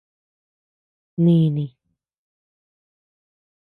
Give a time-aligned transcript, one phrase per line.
[1.23, 1.67] Nini.